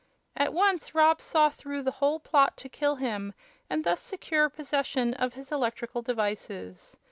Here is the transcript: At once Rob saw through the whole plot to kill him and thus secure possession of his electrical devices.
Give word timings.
At 0.35 0.51
once 0.51 0.95
Rob 0.95 1.21
saw 1.21 1.51
through 1.51 1.83
the 1.83 1.91
whole 2.01 2.19
plot 2.19 2.57
to 2.57 2.67
kill 2.69 2.95
him 2.95 3.35
and 3.69 3.83
thus 3.83 3.99
secure 4.01 4.49
possession 4.49 5.13
of 5.13 5.35
his 5.35 5.51
electrical 5.51 6.01
devices. 6.01 6.97